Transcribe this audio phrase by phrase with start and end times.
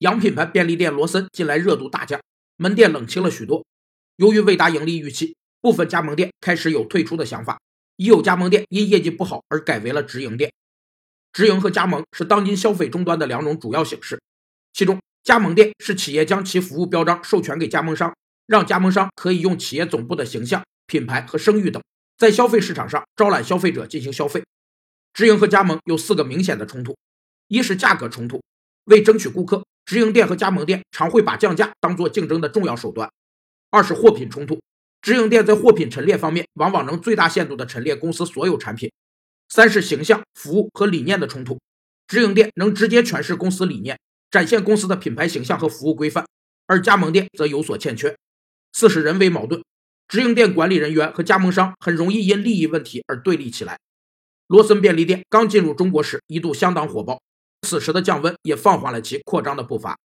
[0.00, 2.18] 洋品牌便利店罗森近来热度大降，
[2.56, 3.66] 门店冷清了许多。
[4.16, 7.60] 由于未达盈利预期，部分加盟店开始有退出的想法，
[7.96, 10.50] 已有加盟店因业绩不好而改为了直营店。
[11.34, 14.18] 直营和加盟是当今消费终端的两种主要形式，
[14.72, 21.82] 其中加盟店是企业将其服务标章授权给加盟商，让加盟商可以用企业总部的形象、品牌和声誉等，
[22.16, 24.42] 在消费市场上招揽消费者进行消费。
[25.12, 26.96] 直营和加盟有四个明显的冲突：
[27.48, 28.40] 一是价格冲突，
[28.90, 29.64] 为争取顾客。
[29.86, 33.10] 直营店和加盟店常会把降价当做竞争的重要手段。
[33.70, 34.60] 二是货品冲突，
[35.02, 38.92] 直营店在货品陈列方面往往能最大限度地陈列公司所有产品。
[39.48, 41.58] 三是形象、服务和理念的冲突，
[42.06, 43.98] 直营店能直接诠释公司理念，
[44.30, 46.24] 展现公司的品牌形象和服务规范，
[46.66, 48.14] 而加盟店则有所欠缺。
[48.72, 49.60] 四是人为矛盾，
[50.06, 53.76] 直营店管理人员和加盟商很容易因利益问题而对立起来。
[54.46, 57.20] 罗森便利店刚进入中国时，一度相当火爆。
[57.62, 60.00] 此时的降温也放缓了其扩张的步伐。